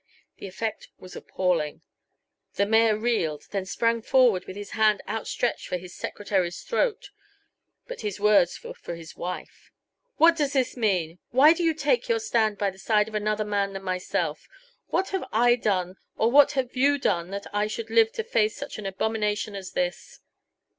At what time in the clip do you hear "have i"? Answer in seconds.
15.09-15.55